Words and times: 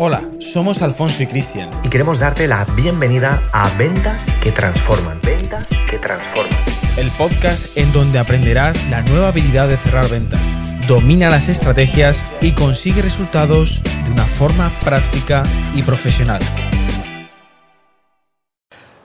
Hola, 0.00 0.22
somos 0.38 0.80
Alfonso 0.80 1.24
y 1.24 1.26
Cristian. 1.26 1.70
Y 1.82 1.88
queremos 1.88 2.20
darte 2.20 2.46
la 2.46 2.64
bienvenida 2.76 3.42
a 3.52 3.68
Ventas 3.76 4.30
que 4.40 4.52
Transforman. 4.52 5.20
Ventas 5.24 5.66
que 5.90 5.98
Transforman. 5.98 6.56
El 6.96 7.10
podcast 7.10 7.76
en 7.76 7.92
donde 7.92 8.20
aprenderás 8.20 8.88
la 8.90 9.02
nueva 9.02 9.30
habilidad 9.30 9.66
de 9.66 9.76
cerrar 9.76 10.08
ventas. 10.08 10.40
Domina 10.86 11.30
las 11.30 11.48
estrategias 11.48 12.24
y 12.40 12.52
consigue 12.52 13.02
resultados 13.02 13.82
de 14.04 14.12
una 14.12 14.22
forma 14.24 14.70
práctica 14.84 15.42
y 15.74 15.82
profesional. 15.82 16.42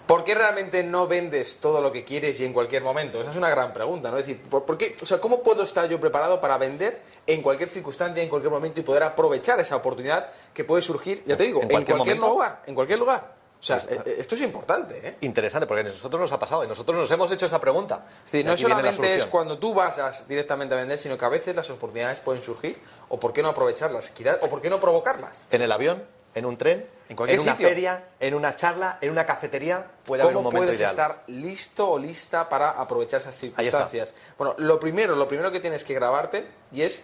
¿Por 0.06 0.24
qué 0.26 0.36
realmente 0.36 0.84
no 0.84 1.08
vendes 1.08 1.58
todo 1.58 1.82
lo 1.82 1.92
que 1.92 2.04
quieres 2.04 2.40
y 2.42 2.46
en 2.46 2.52
cualquier 2.52 2.84
momento? 2.84 3.22
Esa 3.22 3.32
es 3.32 3.38
una 3.38 3.50
gran 3.50 3.72
pregunta, 3.72 4.12
¿no? 4.12 4.18
Es 4.18 4.28
decir, 4.28 4.42
¿por, 4.44 4.78
qué, 4.78 4.96
o 5.02 5.06
sea, 5.06 5.20
¿cómo 5.20 5.42
puedo 5.42 5.64
estar 5.64 5.88
yo 5.88 6.00
preparado 6.00 6.42
para 6.42 6.58
vender 6.58 7.02
en 7.26 7.42
cualquier 7.42 7.70
circunstancia, 7.70 8.22
en 8.22 8.28
cualquier 8.28 8.52
momento 8.52 8.82
y 8.82 8.84
poder 8.84 9.04
aprovechar 9.04 9.60
esa 9.62 9.78
oportunidad 9.78 10.28
que 10.54 10.66
puede 10.66 10.82
surgir, 10.82 11.24
ya 11.26 11.38
te 11.38 11.44
digo, 11.44 11.62
en 11.62 11.70
cualquier, 11.70 12.18
lugar, 12.18 12.64
en 12.68 12.76
cualquier 12.76 13.00
lugar? 13.00 13.44
O 13.64 13.66
sea, 13.66 13.78
pues, 13.78 13.98
eh, 14.06 14.16
esto 14.20 14.36
es 14.36 14.42
importante, 14.42 15.08
¿eh? 15.08 15.16
Interesante, 15.22 15.66
porque 15.66 15.82
a 15.82 15.84
nosotros 15.86 16.20
nos 16.20 16.32
ha 16.34 16.38
pasado 16.38 16.66
y 16.66 16.68
nosotros 16.68 16.98
nos 16.98 17.10
hemos 17.10 17.32
hecho 17.32 17.46
esa 17.46 17.62
pregunta. 17.62 18.06
Es 18.30 18.44
no 18.44 18.58
solamente 18.58 19.16
es 19.16 19.26
cuando 19.26 19.58
tú 19.58 19.74
vas 19.74 20.28
directamente 20.28 20.76
a 20.76 20.80
vender, 20.80 21.00
sino 21.00 21.18
que 21.18 21.24
a 21.24 21.30
veces 21.30 21.56
las 21.56 21.70
oportunidades 21.70 22.20
pueden 22.20 22.42
surgir, 22.42 22.78
o 23.08 23.18
por 23.18 23.32
qué 23.32 23.42
no 23.42 23.48
aprovecharlas, 23.48 24.12
o 24.42 24.50
por 24.50 24.62
qué 24.62 24.70
no 24.70 24.82
provocarlas. 24.82 25.44
En 25.50 25.62
el 25.62 25.72
avión, 25.72 26.04
en 26.36 26.46
un 26.46 26.58
tren, 26.58 26.86
en, 27.10 27.16
cualquier 27.16 27.40
una 27.40 27.56
feria, 27.56 28.04
en 28.20 28.34
una 28.34 28.56
charla, 28.56 28.98
en 29.02 29.12
una 29.12 29.26
cafetería, 29.26 29.86
puede 30.04 30.24
haber 30.24 30.36
un 30.36 30.44
momento 30.44 30.68
puedes 30.68 30.80
estar 30.80 31.24
listo 31.28 31.90
o 31.90 32.00
lista 32.00 32.50
para 32.50 32.72
aprovechar 32.72 33.22
esas 33.22 33.36
circunstancias? 33.36 34.14
Bueno, 34.38 34.56
lo 34.58 34.80
primero, 34.80 35.16
lo 35.16 35.28
primero 35.28 35.52
que 35.52 35.60
tienes 35.60 35.84
que 35.84 35.94
grabarte 35.94 36.48
y 36.72 36.82
es 36.82 37.04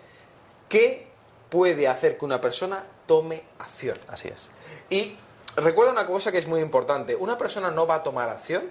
qué 0.68 1.08
puede 1.50 1.88
hacer 1.88 2.18
que 2.18 2.26
una 2.26 2.40
persona 2.42 2.84
tome 3.06 3.44
acción. 3.60 3.98
Así 4.08 4.28
es. 4.30 4.50
Y 4.90 5.18
recuerda 5.56 5.92
una 5.92 6.08
cosa 6.08 6.32
que 6.32 6.38
es 6.38 6.48
muy 6.48 6.62
importante. 6.62 7.16
Una 7.16 7.38
persona 7.38 7.72
no 7.72 7.88
va 7.88 7.96
a 7.96 8.04
tomar 8.04 8.30
acción 8.30 8.70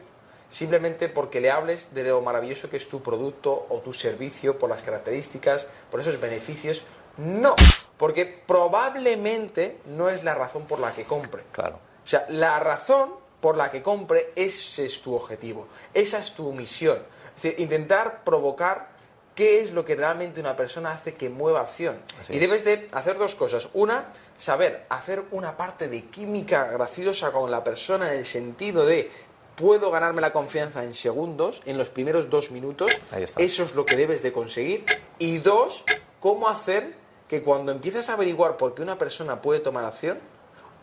simplemente 0.48 1.08
porque 1.08 1.40
le 1.40 1.50
hables 1.50 1.94
de 1.94 2.04
lo 2.04 2.22
maravilloso 2.22 2.70
que 2.70 2.76
es 2.76 2.88
tu 2.88 3.02
producto 3.02 3.66
o 3.68 3.80
tu 3.80 3.92
servicio, 3.92 4.58
por 4.58 4.70
las 4.70 4.82
características, 4.82 5.66
por 5.90 6.00
esos 6.00 6.18
beneficios. 6.20 6.82
No, 7.18 7.54
porque 7.98 8.24
probablemente 8.24 9.78
no 9.86 10.08
es 10.08 10.24
la 10.24 10.34
razón 10.34 10.64
por 10.64 10.78
la 10.78 10.92
que 10.92 11.04
compre. 11.04 11.42
Claro. 11.52 11.80
O 12.04 12.08
sea, 12.08 12.24
la 12.30 12.58
razón 12.60 13.10
por 13.40 13.56
la 13.56 13.70
que 13.70 13.82
compre, 13.82 14.32
ese 14.34 14.86
es 14.86 15.02
tu 15.02 15.14
objetivo, 15.14 15.68
esa 15.92 16.18
es 16.18 16.32
tu 16.32 16.52
misión. 16.52 17.02
Es 17.36 17.42
decir, 17.42 17.60
intentar 17.60 18.24
provocar 18.24 18.88
qué 19.34 19.60
es 19.60 19.70
lo 19.70 19.84
que 19.84 19.94
realmente 19.94 20.40
una 20.40 20.56
persona 20.56 20.90
hace 20.90 21.14
que 21.14 21.28
mueva 21.28 21.60
acción. 21.60 22.00
y 22.28 22.38
debes 22.38 22.64
de 22.64 22.88
hacer 22.90 23.18
dos 23.18 23.36
cosas. 23.36 23.68
Una, 23.74 24.06
saber 24.36 24.86
hacer 24.88 25.22
una 25.30 25.56
parte 25.56 25.86
de 25.86 26.06
química 26.06 26.64
graciosa 26.72 27.30
con 27.30 27.50
la 27.50 27.62
persona 27.62 28.12
en 28.12 28.18
el 28.18 28.24
sentido 28.24 28.84
de 28.84 29.10
puedo 29.54 29.92
ganarme 29.92 30.20
la 30.20 30.32
confianza 30.32 30.82
en 30.82 30.94
segundos, 30.94 31.62
en 31.66 31.78
los 31.78 31.88
primeros 31.88 32.30
dos 32.30 32.50
minutos. 32.50 32.90
Eso 33.36 33.62
es 33.62 33.74
lo 33.74 33.84
que 33.84 33.96
debes 33.96 34.22
de 34.22 34.32
conseguir. 34.32 34.84
Y 35.20 35.38
dos, 35.38 35.84
cómo 36.18 36.48
hacer 36.48 36.94
que 37.28 37.42
cuando 37.42 37.72
empiezas 37.72 38.08
a 38.08 38.14
averiguar 38.14 38.56
por 38.56 38.74
qué 38.74 38.82
una 38.82 38.98
persona 38.98 39.42
puede 39.42 39.60
tomar 39.60 39.84
acción, 39.84 40.18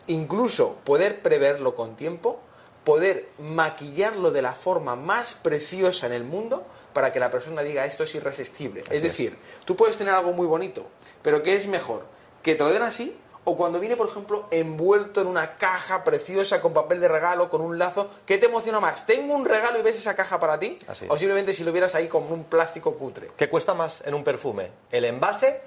incluso 0.06 0.76
poder 0.84 1.20
preverlo 1.20 1.74
con 1.74 1.96
tiempo, 1.96 2.40
poder 2.84 3.28
maquillarlo 3.38 4.30
de 4.30 4.42
la 4.42 4.52
forma 4.52 4.94
más 4.94 5.34
preciosa 5.34 6.06
en 6.06 6.12
el 6.12 6.22
mundo 6.22 6.64
para 6.92 7.12
que 7.12 7.18
la 7.18 7.30
persona 7.30 7.62
diga 7.62 7.84
esto 7.84 8.04
es 8.04 8.14
irresistible. 8.14 8.84
es 8.90 9.02
decir, 9.02 9.36
tú 9.64 9.74
puedes 9.74 9.96
tener 9.96 10.14
algo 10.14 10.32
muy 10.32 10.46
bonito, 10.46 10.86
pero 11.20 11.42
¿qué 11.42 11.56
es 11.56 11.66
mejor? 11.66 12.04
¿Que 12.42 12.54
te 12.54 12.62
lo 12.62 12.70
den 12.70 12.82
así? 12.82 13.18
O 13.48 13.56
cuando 13.56 13.78
viene, 13.78 13.96
por 13.96 14.08
ejemplo, 14.08 14.46
envuelto 14.50 15.20
en 15.20 15.28
una 15.28 15.56
caja 15.56 16.02
preciosa 16.02 16.60
con 16.60 16.72
papel 16.72 17.00
de 17.00 17.08
regalo, 17.08 17.48
con 17.48 17.60
un 17.60 17.78
lazo, 17.78 18.08
¿qué 18.24 18.38
te 18.38 18.46
emociona 18.46 18.80
más? 18.80 19.06
¿Tengo 19.06 19.34
un 19.34 19.44
regalo 19.44 19.78
y 19.78 19.82
ves 19.82 19.96
esa 19.96 20.16
caja 20.16 20.40
para 20.40 20.58
ti? 20.58 20.78
O 21.08 21.16
simplemente 21.16 21.52
si 21.52 21.62
lo 21.62 21.72
vieras 21.72 21.94
ahí 21.94 22.08
como 22.08 22.34
un 22.34 22.44
plástico 22.44 22.94
cutre. 22.94 23.30
¿Qué 23.36 23.48
cuesta 23.48 23.74
más 23.74 24.02
en 24.04 24.14
un 24.14 24.24
perfume? 24.24 24.70
¿El 24.90 25.04
envase 25.04 25.60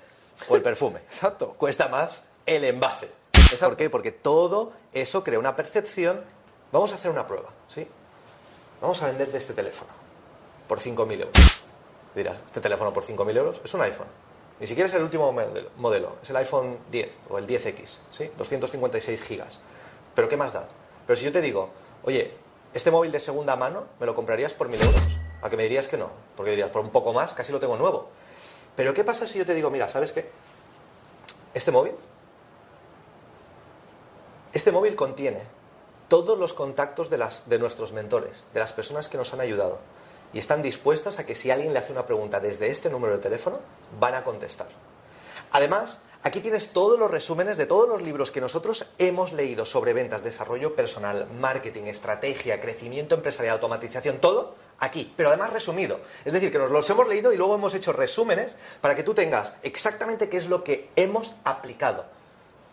o 0.47 0.55
el 0.55 0.61
perfume. 0.61 0.99
Exacto. 1.07 1.53
Cuesta 1.57 1.87
más 1.87 2.23
el 2.45 2.63
envase. 2.63 3.11
¿Por 3.59 3.75
qué? 3.75 3.89
Porque 3.89 4.11
todo 4.11 4.73
eso 4.93 5.23
crea 5.23 5.39
una 5.39 5.55
percepción. 5.55 6.23
Vamos 6.71 6.91
a 6.91 6.95
hacer 6.95 7.09
una 7.09 7.25
prueba, 7.25 7.49
¿sí? 7.67 7.87
Vamos 8.81 9.01
a 9.01 9.07
vender 9.07 9.29
este 9.33 9.53
teléfono 9.53 9.91
por 10.67 10.79
5.000 10.79 11.13
euros. 11.13 11.63
Dirás, 12.15 12.37
¿este 12.45 12.61
teléfono 12.61 12.93
por 12.93 13.03
5.000 13.03 13.37
euros? 13.37 13.61
Es 13.63 13.73
un 13.73 13.81
iPhone. 13.81 14.07
Ni 14.59 14.67
siquiera 14.67 14.87
es 14.87 14.93
el 14.93 15.03
último 15.03 15.33
modelo, 15.77 16.17
es 16.21 16.29
el 16.29 16.35
iPhone 16.35 16.77
10 16.91 17.09
o 17.29 17.37
el 17.37 17.47
10X, 17.47 17.97
¿sí? 18.11 18.29
256 18.37 19.21
gigas. 19.23 19.57
Pero 20.13 20.27
¿qué 20.27 20.37
más 20.37 20.53
da? 20.53 20.67
Pero 21.07 21.15
si 21.17 21.25
yo 21.25 21.31
te 21.31 21.41
digo, 21.41 21.69
oye, 22.03 22.33
este 22.73 22.91
móvil 22.91 23.11
de 23.11 23.19
segunda 23.19 23.55
mano 23.55 23.85
me 23.99 24.05
lo 24.05 24.13
comprarías 24.13 24.53
por 24.53 24.69
1.000 24.69 24.85
euros, 24.85 25.01
¿a 25.41 25.49
qué 25.49 25.57
me 25.57 25.63
dirías 25.63 25.87
que 25.87 25.97
no? 25.97 26.09
Porque 26.35 26.51
dirías, 26.51 26.69
por 26.71 26.81
un 26.81 26.89
poco 26.89 27.13
más, 27.13 27.33
casi 27.33 27.51
lo 27.51 27.59
tengo 27.59 27.77
nuevo. 27.77 28.09
Pero 28.79 28.93
¿qué 28.93 29.03
pasa 29.03 29.27
si 29.27 29.37
yo 29.37 29.45
te 29.45 29.53
digo, 29.53 29.69
mira, 29.69 29.89
¿sabes 29.89 30.13
qué? 30.13 30.29
Este 31.53 31.69
móvil, 31.69 31.91
este 34.53 34.71
móvil 34.71 34.95
contiene 34.95 35.41
todos 36.07 36.39
los 36.39 36.53
contactos 36.53 37.09
de, 37.09 37.17
las, 37.17 37.49
de 37.49 37.59
nuestros 37.59 37.91
mentores, 37.91 38.45
de 38.53 38.59
las 38.61 38.71
personas 38.71 39.09
que 39.09 39.17
nos 39.17 39.33
han 39.33 39.41
ayudado. 39.41 39.79
Y 40.31 40.39
están 40.39 40.61
dispuestas 40.61 41.19
a 41.19 41.25
que 41.25 41.35
si 41.35 41.51
alguien 41.51 41.73
le 41.73 41.79
hace 41.79 41.91
una 41.91 42.05
pregunta 42.05 42.39
desde 42.39 42.69
este 42.69 42.89
número 42.89 43.17
de 43.17 43.21
teléfono, 43.21 43.59
van 43.99 44.15
a 44.15 44.23
contestar. 44.23 44.69
Además, 45.51 45.99
aquí 46.23 46.39
tienes 46.39 46.71
todos 46.71 46.97
los 46.97 47.11
resúmenes 47.11 47.57
de 47.57 47.65
todos 47.65 47.89
los 47.89 48.01
libros 48.01 48.31
que 48.31 48.39
nosotros 48.39 48.85
hemos 48.97 49.33
leído 49.33 49.65
sobre 49.65 49.91
ventas, 49.91 50.23
desarrollo 50.23 50.77
personal, 50.77 51.27
marketing, 51.37 51.87
estrategia, 51.87 52.61
crecimiento 52.61 53.15
empresarial, 53.15 53.55
automatización, 53.55 54.19
todo 54.19 54.55
aquí, 54.79 55.13
pero 55.15 55.29
además 55.29 55.53
resumido. 55.53 55.99
Es 56.25 56.33
decir, 56.33 56.51
que 56.51 56.57
nos 56.57 56.71
los 56.71 56.89
hemos 56.89 57.07
leído 57.07 57.31
y 57.33 57.37
luego 57.37 57.55
hemos 57.55 57.73
hecho 57.73 57.93
resúmenes 57.93 58.57
para 58.81 58.95
que 58.95 59.03
tú 59.03 59.13
tengas 59.13 59.55
exactamente 59.63 60.29
qué 60.29 60.37
es 60.37 60.47
lo 60.47 60.63
que 60.63 60.89
hemos 60.95 61.35
aplicado. 61.43 62.18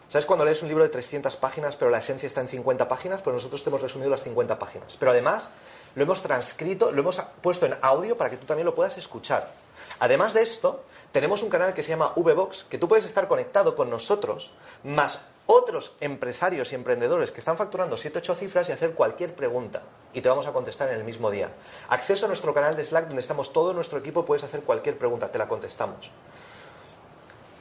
¿Sabes 0.08 0.24
cuando 0.24 0.44
lees 0.44 0.62
un 0.62 0.68
libro 0.68 0.84
de 0.84 0.88
300 0.88 1.36
páginas 1.36 1.74
pero 1.74 1.90
la 1.90 1.98
esencia 1.98 2.28
está 2.28 2.40
en 2.40 2.46
50 2.48 2.86
páginas? 2.86 3.22
Pues 3.22 3.34
nosotros 3.34 3.64
te 3.64 3.70
hemos 3.70 3.82
resumido 3.82 4.08
las 4.08 4.22
50 4.22 4.56
páginas. 4.56 4.96
Pero 4.96 5.10
además 5.10 5.50
lo 5.96 6.04
hemos 6.04 6.22
transcrito, 6.22 6.92
lo 6.92 7.00
hemos 7.00 7.20
puesto 7.40 7.66
en 7.66 7.76
audio 7.82 8.16
para 8.16 8.30
que 8.30 8.36
tú 8.36 8.46
también 8.46 8.66
lo 8.66 8.74
puedas 8.74 8.96
escuchar. 8.98 9.50
Además 9.98 10.32
de 10.32 10.42
esto, 10.42 10.84
tenemos 11.10 11.42
un 11.42 11.50
canal 11.50 11.74
que 11.74 11.82
se 11.82 11.90
llama 11.90 12.12
VBox, 12.14 12.64
que 12.64 12.78
tú 12.78 12.86
puedes 12.86 13.04
estar 13.04 13.26
conectado 13.26 13.74
con 13.74 13.90
nosotros, 13.90 14.52
más 14.84 15.22
otros 15.46 15.94
empresarios 16.00 16.70
y 16.70 16.76
emprendedores 16.76 17.32
que 17.32 17.40
están 17.40 17.56
facturando 17.56 17.96
7 17.96 18.18
8 18.18 18.34
cifras 18.36 18.68
y 18.68 18.72
hacer 18.72 18.92
cualquier 18.92 19.34
pregunta. 19.34 19.82
Y 20.12 20.20
te 20.20 20.28
vamos 20.28 20.46
a 20.46 20.52
contestar 20.52 20.88
en 20.90 20.96
el 20.96 21.04
mismo 21.04 21.32
día. 21.32 21.50
Acceso 21.88 22.26
a 22.26 22.28
nuestro 22.28 22.54
canal 22.54 22.76
de 22.76 22.84
Slack 22.84 23.06
donde 23.06 23.22
estamos 23.22 23.52
todo 23.52 23.72
nuestro 23.72 23.98
equipo, 23.98 24.24
puedes 24.24 24.44
hacer 24.44 24.60
cualquier 24.60 24.96
pregunta, 24.98 25.32
te 25.32 25.38
la 25.38 25.48
contestamos. 25.48 26.12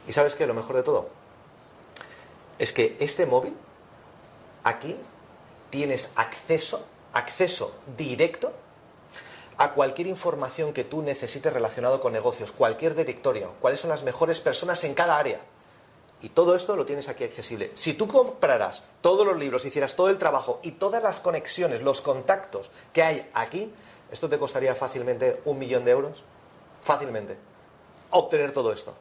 ¿Y 0.06 0.12
sabes 0.12 0.36
qué? 0.36 0.46
Lo 0.46 0.54
mejor 0.54 0.76
de 0.76 0.84
todo 0.84 1.25
es 2.58 2.72
que 2.72 2.96
este 3.00 3.26
móvil, 3.26 3.56
aquí, 4.64 4.96
tienes 5.70 6.12
acceso, 6.16 6.84
acceso 7.12 7.74
directo 7.96 8.52
a 9.58 9.72
cualquier 9.72 10.06
información 10.06 10.72
que 10.72 10.84
tú 10.84 11.02
necesites 11.02 11.52
relacionado 11.52 12.00
con 12.00 12.12
negocios, 12.12 12.52
cualquier 12.52 12.94
directorio, 12.94 13.54
cuáles 13.60 13.80
son 13.80 13.90
las 13.90 14.02
mejores 14.02 14.40
personas 14.40 14.84
en 14.84 14.94
cada 14.94 15.16
área. 15.16 15.40
Y 16.22 16.30
todo 16.30 16.54
esto 16.54 16.76
lo 16.76 16.86
tienes 16.86 17.08
aquí 17.08 17.24
accesible. 17.24 17.72
Si 17.74 17.92
tú 17.92 18.08
compraras 18.08 18.84
todos 19.02 19.26
los 19.26 19.36
libros, 19.36 19.64
hicieras 19.64 19.96
todo 19.96 20.08
el 20.08 20.18
trabajo 20.18 20.60
y 20.62 20.72
todas 20.72 21.02
las 21.02 21.20
conexiones, 21.20 21.82
los 21.82 22.00
contactos 22.00 22.70
que 22.92 23.02
hay 23.02 23.30
aquí, 23.34 23.72
esto 24.10 24.28
te 24.28 24.38
costaría 24.38 24.74
fácilmente 24.74 25.40
un 25.44 25.58
millón 25.58 25.84
de 25.84 25.90
euros. 25.90 26.22
Fácilmente. 26.80 27.36
Obtener 28.10 28.52
todo 28.52 28.72
esto. 28.72 28.94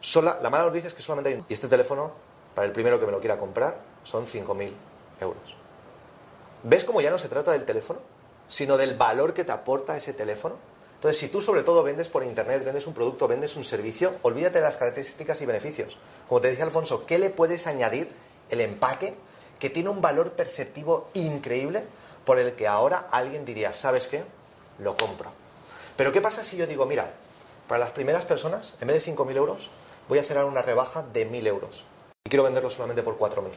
Sola, 0.00 0.38
la 0.42 0.50
mala 0.50 0.64
noticia 0.64 0.88
es 0.88 0.94
que 0.94 1.02
solamente 1.02 1.30
hay 1.30 1.36
un... 1.36 1.46
Y 1.48 1.52
este 1.52 1.68
teléfono, 1.68 2.12
para 2.56 2.66
el 2.66 2.72
primero 2.72 2.98
que 2.98 3.04
me 3.04 3.12
lo 3.12 3.20
quiera 3.20 3.36
comprar, 3.36 3.76
son 4.02 4.26
5.000 4.26 4.70
euros. 5.20 5.56
¿Ves 6.62 6.86
cómo 6.86 7.02
ya 7.02 7.10
no 7.10 7.18
se 7.18 7.28
trata 7.28 7.52
del 7.52 7.66
teléfono? 7.66 8.00
Sino 8.48 8.78
del 8.78 8.96
valor 8.96 9.34
que 9.34 9.44
te 9.44 9.52
aporta 9.52 9.94
ese 9.94 10.14
teléfono. 10.14 10.54
Entonces, 10.94 11.20
si 11.20 11.28
tú 11.28 11.42
sobre 11.42 11.64
todo 11.64 11.82
vendes 11.82 12.08
por 12.08 12.24
Internet, 12.24 12.64
vendes 12.64 12.86
un 12.86 12.94
producto, 12.94 13.28
vendes 13.28 13.56
un 13.56 13.64
servicio, 13.64 14.14
olvídate 14.22 14.60
de 14.60 14.64
las 14.64 14.78
características 14.78 15.42
y 15.42 15.46
beneficios. 15.46 15.98
Como 16.26 16.40
te 16.40 16.48
decía 16.48 16.64
Alfonso, 16.64 17.04
¿qué 17.04 17.18
le 17.18 17.28
puedes 17.28 17.66
añadir 17.66 18.10
el 18.48 18.62
empaque 18.62 19.14
que 19.58 19.68
tiene 19.68 19.90
un 19.90 20.00
valor 20.00 20.30
perceptivo 20.30 21.10
increíble 21.12 21.84
por 22.24 22.38
el 22.38 22.54
que 22.54 22.66
ahora 22.66 23.06
alguien 23.10 23.44
diría, 23.44 23.74
¿sabes 23.74 24.08
qué? 24.08 24.24
Lo 24.78 24.96
compro. 24.96 25.30
Pero 25.98 26.10
¿qué 26.10 26.22
pasa 26.22 26.42
si 26.42 26.56
yo 26.56 26.66
digo, 26.66 26.86
mira, 26.86 27.10
para 27.68 27.80
las 27.80 27.90
primeras 27.90 28.24
personas, 28.24 28.76
en 28.80 28.88
vez 28.88 29.04
de 29.04 29.12
5.000 29.12 29.36
euros, 29.36 29.70
voy 30.08 30.16
a 30.16 30.22
hacer 30.22 30.42
una 30.42 30.62
rebaja 30.62 31.02
de 31.02 31.30
1.000 31.30 31.46
euros 31.48 31.84
y 32.26 32.28
quiero 32.28 32.42
venderlo 32.42 32.70
solamente 32.70 33.04
por 33.04 33.16
4.000? 33.16 33.50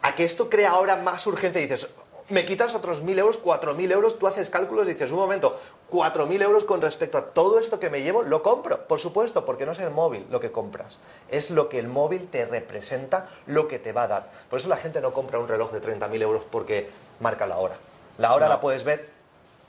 ¿A 0.00 0.14
que 0.14 0.24
esto 0.24 0.48
crea 0.48 0.70
ahora 0.70 0.96
más 0.96 1.26
urgencia 1.26 1.60
y 1.60 1.64
dices, 1.64 1.90
me 2.30 2.46
quitas 2.46 2.74
otros 2.74 3.04
1.000 3.04 3.18
euros, 3.18 3.42
4.000 3.42 3.92
euros, 3.92 4.18
tú 4.18 4.26
haces 4.26 4.48
cálculos 4.48 4.88
y 4.88 4.94
dices, 4.94 5.10
un 5.10 5.18
momento, 5.18 5.54
4.000 5.90 6.40
euros 6.40 6.64
con 6.64 6.80
respecto 6.80 7.18
a 7.18 7.26
todo 7.26 7.58
esto 7.58 7.78
que 7.78 7.90
me 7.90 8.00
llevo, 8.00 8.22
lo 8.22 8.42
compro, 8.42 8.86
por 8.86 9.00
supuesto, 9.00 9.44
porque 9.44 9.66
no 9.66 9.72
es 9.72 9.80
el 9.80 9.90
móvil 9.90 10.26
lo 10.30 10.40
que 10.40 10.50
compras, 10.50 10.98
es 11.28 11.50
lo 11.50 11.68
que 11.68 11.78
el 11.78 11.88
móvil 11.88 12.28
te 12.28 12.46
representa, 12.46 13.28
lo 13.46 13.68
que 13.68 13.78
te 13.78 13.92
va 13.92 14.04
a 14.04 14.08
dar. 14.08 14.30
Por 14.48 14.60
eso 14.60 14.70
la 14.70 14.78
gente 14.78 15.02
no 15.02 15.12
compra 15.12 15.38
un 15.38 15.48
reloj 15.48 15.70
de 15.70 15.82
30.000 15.82 16.22
euros 16.22 16.44
porque 16.50 16.88
marca 17.18 17.46
la 17.46 17.58
hora. 17.58 17.76
La 18.16 18.34
hora 18.34 18.48
la 18.48 18.60
puedes 18.60 18.82
ver 18.82 19.10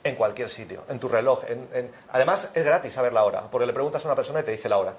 en 0.04 0.16
cualquier 0.16 0.48
sitio, 0.48 0.84
en 0.88 0.98
tu 0.98 1.08
reloj. 1.08 1.42
Además, 2.10 2.50
es 2.54 2.64
gratis 2.64 2.94
saber 2.94 3.12
la 3.12 3.24
hora, 3.24 3.42
porque 3.50 3.66
le 3.66 3.74
preguntas 3.74 4.02
a 4.06 4.08
una 4.08 4.14
persona 4.14 4.40
y 4.40 4.44
te 4.44 4.52
dice 4.52 4.70
la 4.70 4.78
hora. 4.78 4.94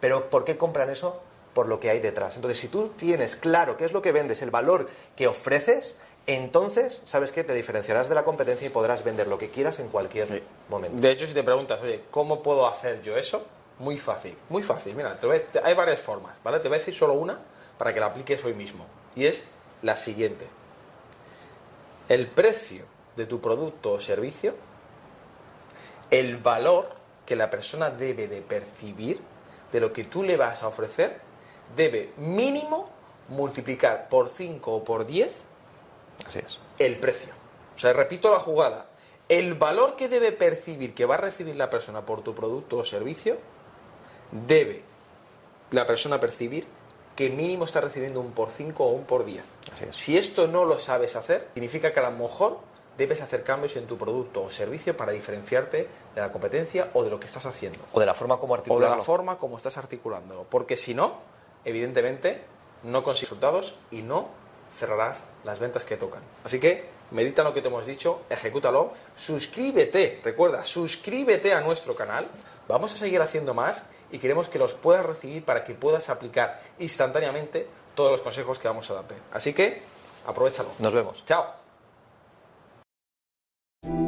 Pero 0.00 0.28
¿por 0.30 0.44
qué 0.44 0.56
compran 0.56 0.90
eso? 0.90 1.22
Por 1.54 1.68
lo 1.68 1.78
que 1.80 1.90
hay 1.90 2.00
detrás. 2.00 2.36
Entonces, 2.36 2.58
si 2.58 2.68
tú 2.68 2.88
tienes 2.96 3.36
claro 3.36 3.76
qué 3.76 3.84
es 3.84 3.92
lo 3.92 4.00
que 4.00 4.12
vendes, 4.12 4.40
el 4.42 4.50
valor 4.50 4.88
que 5.16 5.26
ofreces, 5.26 5.96
entonces, 6.26 7.02
¿sabes 7.04 7.32
qué? 7.32 7.42
Te 7.42 7.52
diferenciarás 7.52 8.08
de 8.08 8.14
la 8.14 8.24
competencia 8.24 8.66
y 8.66 8.70
podrás 8.70 9.02
vender 9.02 9.26
lo 9.26 9.38
que 9.38 9.50
quieras 9.50 9.80
en 9.80 9.88
cualquier 9.88 10.42
momento. 10.68 11.00
De 11.00 11.10
hecho, 11.10 11.26
si 11.26 11.34
te 11.34 11.42
preguntas, 11.42 11.80
oye, 11.82 12.04
¿cómo 12.10 12.42
puedo 12.42 12.66
hacer 12.66 13.02
yo 13.02 13.16
eso? 13.16 13.44
Muy 13.78 13.98
fácil, 13.98 14.36
muy 14.48 14.62
fácil. 14.62 14.94
Mira, 14.94 15.18
hay 15.64 15.74
varias 15.74 15.98
formas, 15.98 16.40
¿vale? 16.44 16.60
Te 16.60 16.68
voy 16.68 16.76
a 16.76 16.78
decir 16.78 16.94
solo 16.94 17.14
una 17.14 17.38
para 17.76 17.92
que 17.92 17.98
la 17.98 18.06
apliques 18.06 18.44
hoy 18.44 18.54
mismo. 18.54 18.86
Y 19.16 19.26
es 19.26 19.42
la 19.82 19.96
siguiente. 19.96 20.46
El 22.08 22.28
precio 22.28 22.84
de 23.16 23.26
tu 23.26 23.40
producto 23.40 23.92
o 23.92 24.00
servicio, 24.00 24.54
el 26.10 26.36
valor 26.36 26.90
que 27.26 27.34
la 27.34 27.50
persona 27.50 27.90
debe 27.90 28.28
de 28.28 28.42
percibir 28.42 29.20
de 29.72 29.80
lo 29.80 29.92
que 29.92 30.04
tú 30.04 30.22
le 30.22 30.36
vas 30.36 30.62
a 30.62 30.68
ofrecer, 30.68 31.18
debe 31.76 32.12
mínimo 32.16 32.88
multiplicar 33.28 34.08
por 34.08 34.28
5 34.28 34.72
o 34.72 34.84
por 34.84 35.06
10 35.06 35.32
Así 36.26 36.38
es. 36.38 36.58
El 36.78 36.98
precio. 36.98 37.32
O 37.76 37.78
sea, 37.78 37.92
repito 37.92 38.30
la 38.30 38.38
jugada. 38.38 38.86
El 39.28 39.54
valor 39.54 39.96
que 39.96 40.08
debe 40.08 40.32
percibir, 40.32 40.94
que 40.94 41.06
va 41.06 41.14
a 41.14 41.18
recibir 41.18 41.56
la 41.56 41.70
persona 41.70 42.04
por 42.04 42.22
tu 42.22 42.34
producto 42.34 42.78
o 42.78 42.84
servicio, 42.84 43.38
debe 44.30 44.82
la 45.70 45.86
persona 45.86 46.20
percibir 46.20 46.66
que 47.16 47.30
mínimo 47.30 47.64
está 47.64 47.80
recibiendo 47.80 48.20
un 48.20 48.32
por 48.32 48.50
5 48.50 48.84
o 48.84 48.90
un 48.90 49.04
por 49.04 49.24
10. 49.24 49.44
Si 49.90 50.16
esto 50.16 50.46
no 50.48 50.64
lo 50.64 50.78
sabes 50.78 51.16
hacer, 51.16 51.48
significa 51.54 51.92
que 51.92 52.00
a 52.00 52.10
lo 52.10 52.16
mejor 52.16 52.58
debes 52.98 53.22
hacer 53.22 53.42
cambios 53.42 53.76
en 53.76 53.86
tu 53.86 53.96
producto 53.96 54.42
o 54.42 54.50
servicio 54.50 54.96
para 54.96 55.12
diferenciarte 55.12 55.88
de 56.14 56.20
la 56.20 56.30
competencia 56.30 56.90
o 56.92 57.04
de 57.04 57.10
lo 57.10 57.18
que 57.18 57.26
estás 57.26 57.46
haciendo. 57.46 57.78
O 57.92 58.00
de 58.00 58.06
la 58.06 58.14
forma 58.14 58.38
como 58.38 58.54
articularlo. 58.54 58.86
O 58.86 58.90
de 58.90 58.96
la 58.98 59.04
forma 59.04 59.38
como 59.38 59.56
estás 59.56 59.78
articulándolo. 59.78 60.44
Porque 60.44 60.76
si 60.76 60.94
no, 60.94 61.18
evidentemente, 61.64 62.42
no 62.82 63.02
consigues 63.02 63.30
resultados 63.30 63.74
y 63.90 64.02
no 64.02 64.28
cerrarás 64.78 65.18
las 65.44 65.58
ventas 65.58 65.84
que 65.84 65.96
tocan. 65.96 66.22
Así 66.44 66.58
que 66.58 66.86
medita 67.10 67.44
lo 67.44 67.52
que 67.52 67.62
te 67.62 67.68
hemos 67.68 67.86
dicho, 67.86 68.22
ejecútalo, 68.30 68.92
suscríbete, 69.16 70.20
recuerda, 70.24 70.64
suscríbete 70.64 71.52
a 71.52 71.60
nuestro 71.60 71.94
canal, 71.94 72.26
vamos 72.68 72.94
a 72.94 72.96
seguir 72.96 73.20
haciendo 73.20 73.54
más 73.54 73.86
y 74.10 74.18
queremos 74.18 74.48
que 74.48 74.58
los 74.58 74.74
puedas 74.74 75.04
recibir 75.04 75.44
para 75.44 75.64
que 75.64 75.74
puedas 75.74 76.08
aplicar 76.08 76.60
instantáneamente 76.78 77.66
todos 77.94 78.10
los 78.10 78.22
consejos 78.22 78.58
que 78.58 78.68
vamos 78.68 78.90
a 78.90 78.94
darte. 78.94 79.14
Así 79.32 79.52
que 79.52 79.82
aprovechalo. 80.26 80.70
Nos 80.78 80.94
vemos. 80.94 81.24
Chao. 81.24 81.61